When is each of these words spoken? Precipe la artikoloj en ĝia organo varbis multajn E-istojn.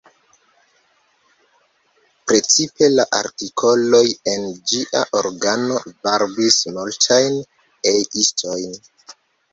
Precipe 2.29 2.87
la 2.93 3.05
artikoloj 3.19 4.01
en 4.33 4.49
ĝia 4.71 5.03
organo 5.21 5.79
varbis 6.09 6.59
multajn 6.79 7.39
E-istojn. 7.93 8.77